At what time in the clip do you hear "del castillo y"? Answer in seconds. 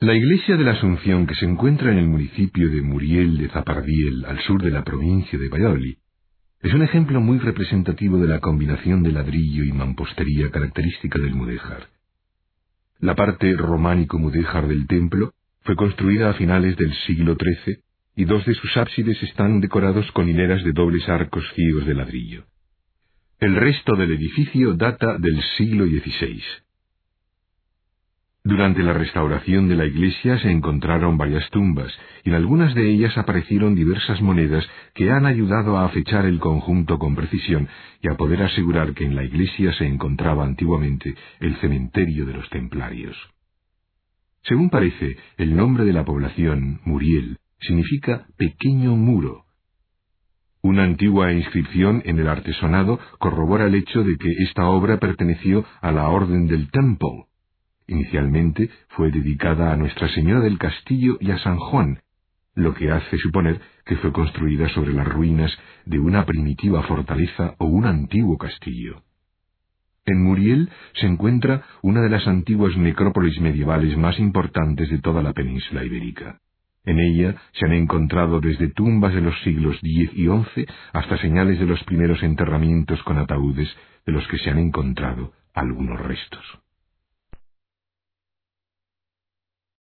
60.40-61.30